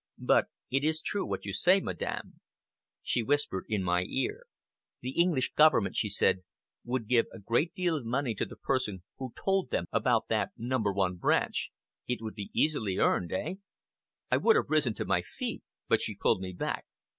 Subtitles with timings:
[0.25, 2.39] But it is true what you say, Madame."
[3.03, 4.47] She whispered in my ear.
[5.01, 6.39] "The English government," she said,
[6.83, 10.53] "would give a great deal of money to the person who told them about that
[10.57, 10.79] No.
[10.79, 11.69] 1 Branch.
[12.07, 13.57] It would be easily earned; eh?"
[14.31, 16.85] I would have risen to my feet, but she pulled me back.